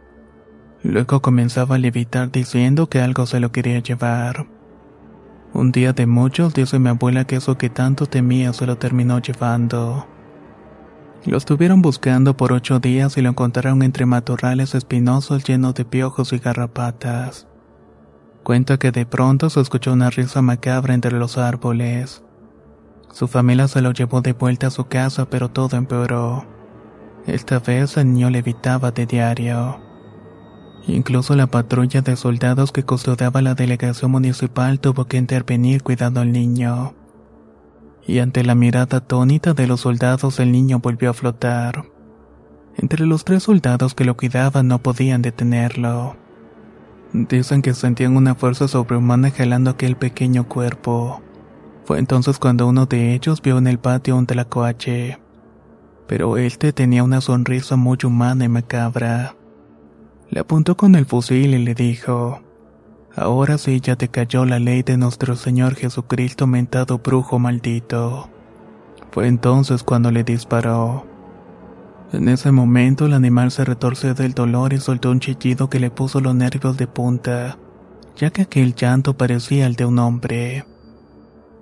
Luego 0.82 1.22
comenzaba 1.22 1.76
a 1.76 1.78
levitar 1.78 2.30
diciendo 2.30 2.90
que 2.90 3.00
algo 3.00 3.24
se 3.24 3.40
lo 3.40 3.50
quería 3.50 3.78
llevar. 3.78 4.46
Un 5.54 5.72
día 5.72 5.94
de 5.94 6.06
muchos 6.06 6.52
dice 6.52 6.78
mi 6.78 6.90
abuela 6.90 7.24
que 7.24 7.36
eso 7.36 7.56
que 7.56 7.70
tanto 7.70 8.06
temía 8.06 8.52
se 8.52 8.66
lo 8.66 8.76
terminó 8.76 9.18
llevando. 9.20 10.06
Lo 11.24 11.38
estuvieron 11.38 11.80
buscando 11.80 12.36
por 12.36 12.52
ocho 12.52 12.80
días 12.80 13.16
y 13.16 13.22
lo 13.22 13.30
encontraron 13.30 13.82
entre 13.82 14.04
matorrales 14.04 14.74
espinosos 14.74 15.44
llenos 15.44 15.74
de 15.74 15.86
piojos 15.86 16.32
y 16.32 16.38
garrapatas. 16.38 17.46
Cuenta 18.42 18.76
que 18.76 18.90
de 18.90 19.06
pronto 19.06 19.48
se 19.48 19.60
escuchó 19.60 19.92
una 19.92 20.10
risa 20.10 20.42
macabra 20.42 20.92
entre 20.92 21.12
los 21.12 21.38
árboles. 21.38 22.23
Su 23.10 23.28
familia 23.28 23.68
se 23.68 23.80
lo 23.80 23.92
llevó 23.92 24.20
de 24.20 24.32
vuelta 24.32 24.68
a 24.68 24.70
su 24.70 24.86
casa, 24.86 25.28
pero 25.30 25.50
todo 25.50 25.76
empeoró. 25.76 26.44
Esta 27.26 27.58
vez 27.58 27.96
el 27.96 28.12
niño 28.12 28.30
le 28.30 28.40
evitaba 28.40 28.90
de 28.90 29.06
diario. 29.06 29.80
Incluso 30.86 31.34
la 31.34 31.46
patrulla 31.46 32.02
de 32.02 32.16
soldados 32.16 32.70
que 32.70 32.82
custodiaba 32.82 33.40
la 33.40 33.54
delegación 33.54 34.10
municipal 34.10 34.80
tuvo 34.80 35.06
que 35.06 35.16
intervenir 35.16 35.82
cuidando 35.82 36.20
al 36.20 36.32
niño. 36.32 36.94
Y 38.06 38.18
ante 38.18 38.44
la 38.44 38.54
mirada 38.54 38.98
atónita 38.98 39.54
de 39.54 39.66
los 39.66 39.80
soldados 39.80 40.38
el 40.40 40.52
niño 40.52 40.80
volvió 40.80 41.10
a 41.10 41.14
flotar. 41.14 41.86
Entre 42.76 43.06
los 43.06 43.24
tres 43.24 43.44
soldados 43.44 43.94
que 43.94 44.04
lo 44.04 44.16
cuidaban 44.16 44.68
no 44.68 44.80
podían 44.80 45.22
detenerlo. 45.22 46.16
Dicen 47.14 47.62
que 47.62 47.72
sentían 47.72 48.16
una 48.16 48.34
fuerza 48.34 48.68
sobrehumana 48.68 49.30
jalando 49.30 49.70
aquel 49.70 49.96
pequeño 49.96 50.48
cuerpo. 50.48 51.22
Fue 51.84 51.98
entonces 51.98 52.38
cuando 52.38 52.66
uno 52.66 52.86
de 52.86 53.14
ellos 53.14 53.42
vio 53.42 53.58
en 53.58 53.66
el 53.66 53.78
patio 53.78 54.16
un 54.16 54.26
tlacoache. 54.26 55.18
Pero 56.06 56.36
este 56.36 56.72
tenía 56.72 57.04
una 57.04 57.20
sonrisa 57.20 57.76
muy 57.76 57.98
humana 58.04 58.44
y 58.44 58.48
macabra. 58.48 59.36
Le 60.30 60.40
apuntó 60.40 60.76
con 60.76 60.94
el 60.94 61.06
fusil 61.06 61.54
y 61.54 61.58
le 61.58 61.74
dijo, 61.74 62.40
Ahora 63.16 63.58
sí 63.58 63.80
ya 63.80 63.96
te 63.96 64.08
cayó 64.08 64.44
la 64.44 64.58
ley 64.58 64.82
de 64.82 64.96
nuestro 64.96 65.36
Señor 65.36 65.76
Jesucristo 65.76 66.46
mentado 66.46 66.98
brujo 66.98 67.38
maldito. 67.38 68.28
Fue 69.12 69.28
entonces 69.28 69.84
cuando 69.84 70.10
le 70.10 70.24
disparó. 70.24 71.06
En 72.12 72.28
ese 72.28 72.50
momento 72.50 73.06
el 73.06 73.12
animal 73.12 73.50
se 73.50 73.64
retorció 73.64 74.14
del 74.14 74.34
dolor 74.34 74.72
y 74.72 74.78
soltó 74.78 75.10
un 75.10 75.20
chillido 75.20 75.68
que 75.68 75.80
le 75.80 75.90
puso 75.90 76.20
los 76.20 76.34
nervios 76.34 76.76
de 76.76 76.86
punta, 76.86 77.58
ya 78.16 78.30
que 78.30 78.42
aquel 78.42 78.74
llanto 78.74 79.16
parecía 79.16 79.66
el 79.66 79.76
de 79.76 79.84
un 79.84 79.98
hombre. 79.98 80.64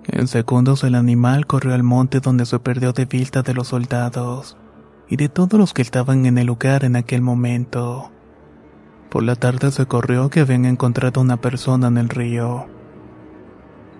En 0.07 0.27
segundos 0.27 0.83
el 0.83 0.95
animal 0.95 1.47
corrió 1.47 1.73
al 1.73 1.83
monte 1.83 2.19
donde 2.19 2.45
se 2.45 2.59
perdió 2.59 2.91
de 2.91 3.05
vista 3.05 3.41
de 3.41 3.53
los 3.53 3.69
soldados 3.69 4.57
y 5.07 5.15
de 5.15 5.29
todos 5.29 5.53
los 5.53 5.73
que 5.73 5.81
estaban 5.81 6.25
en 6.25 6.37
el 6.37 6.47
lugar 6.47 6.83
en 6.83 6.95
aquel 6.95 7.21
momento. 7.21 8.11
Por 9.09 9.23
la 9.23 9.35
tarde 9.35 9.71
se 9.71 9.85
corrió 9.85 10.29
que 10.29 10.41
habían 10.41 10.65
encontrado 10.65 11.21
una 11.21 11.37
persona 11.37 11.87
en 11.87 11.97
el 11.97 12.09
río. 12.09 12.67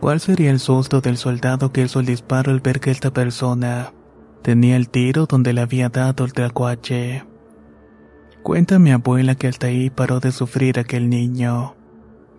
¿Cuál 0.01 0.19
sería 0.19 0.51
el 0.51 0.59
susto 0.59 0.99
del 0.99 1.17
soldado 1.17 1.71
que 1.71 1.83
hizo 1.83 2.01
el 2.01 2.05
disparo 2.05 2.51
al 2.51 2.59
ver 2.59 2.81
que 2.81 2.91
esta 2.91 3.11
persona 3.11 3.93
tenía 4.41 4.75
el 4.75 4.89
tiro 4.89 5.25
donde 5.25 5.53
le 5.53 5.61
había 5.61 5.87
dado 5.87 6.25
el 6.25 6.33
tracuache? 6.33 7.23
Cuenta 8.41 8.77
mi 8.77 8.91
abuela 8.91 9.35
que 9.35 9.47
hasta 9.47 9.67
ahí 9.67 9.89
paró 9.89 10.19
de 10.19 10.33
sufrir 10.33 10.79
aquel 10.79 11.09
niño 11.09 11.75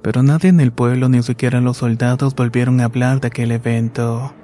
pero 0.05 0.23
nadie 0.23 0.51
en 0.51 0.61
el 0.61 0.71
pueblo, 0.71 1.09
ni 1.09 1.23
siquiera 1.23 1.63
los 1.63 1.79
soldados, 1.79 2.35
volvieron 2.35 2.79
a 2.79 2.85
hablar 2.85 3.23
de 3.23 3.29
aquel 3.29 3.51
evento. 3.53 4.35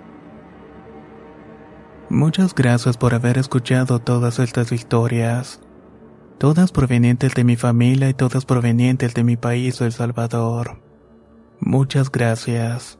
Muchas 2.09 2.55
gracias 2.55 2.97
por 2.97 3.13
haber 3.13 3.37
escuchado 3.37 3.99
todas 3.99 4.39
estas 4.39 4.73
historias, 4.73 5.61
todas 6.39 6.73
provenientes 6.73 7.35
de 7.35 7.45
mi 7.45 7.57
familia 7.57 8.09
y 8.09 8.15
todas 8.15 8.47
provenientes 8.47 9.13
de 9.13 9.23
mi 9.23 9.37
país, 9.37 9.83
El 9.83 9.93
Salvador. 9.93 10.81
Muchas 11.61 12.11
gracias. 12.11 13.00